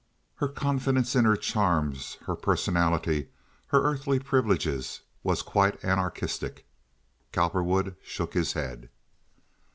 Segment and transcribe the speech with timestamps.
[0.37, 3.27] Her confidence in her charms, her personality,
[3.67, 6.65] her earthly privileges was quite anarchistic.
[7.31, 8.89] Cowperwood shook his head.